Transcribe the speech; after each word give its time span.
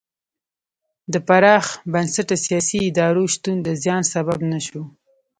د 1.13 1.15
پراخ 1.27 1.65
بنسټه 1.91 2.35
سیاسي 2.45 2.77
ادارو 2.89 3.23
شتون 3.33 3.57
د 3.63 3.69
زیان 3.83 4.01
سبب 4.13 4.39
نه 4.51 4.59
شو. 4.67 4.83